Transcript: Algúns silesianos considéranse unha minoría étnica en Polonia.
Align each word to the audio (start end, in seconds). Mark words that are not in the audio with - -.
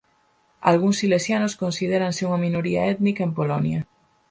Algúns 0.71 0.95
silesianos 1.01 1.57
considéranse 1.63 2.21
unha 2.27 2.41
minoría 2.45 2.81
étnica 2.93 3.21
en 3.27 3.31
Polonia. 3.39 3.79